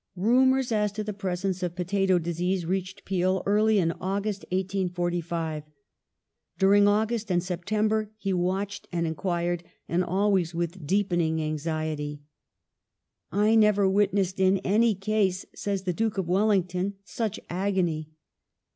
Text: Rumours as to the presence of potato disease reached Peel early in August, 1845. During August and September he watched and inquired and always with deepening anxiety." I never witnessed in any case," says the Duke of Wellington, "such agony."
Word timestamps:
Rumours 0.15 0.71
as 0.71 0.91
to 0.93 1.03
the 1.03 1.13
presence 1.13 1.61
of 1.61 1.75
potato 1.75 2.17
disease 2.17 2.65
reached 2.65 3.05
Peel 3.05 3.43
early 3.45 3.77
in 3.77 3.91
August, 3.91 4.41
1845. 4.49 5.61
During 6.57 6.87
August 6.87 7.31
and 7.31 7.43
September 7.43 8.09
he 8.17 8.33
watched 8.33 8.87
and 8.91 9.05
inquired 9.05 9.63
and 9.87 10.03
always 10.03 10.55
with 10.55 10.87
deepening 10.87 11.39
anxiety." 11.39 12.23
I 13.45 13.53
never 13.53 13.87
witnessed 13.87 14.39
in 14.39 14.57
any 14.63 14.95
case," 14.95 15.45
says 15.53 15.83
the 15.83 15.93
Duke 15.93 16.17
of 16.17 16.27
Wellington, 16.27 16.95
"such 17.05 17.39
agony." 17.47 18.09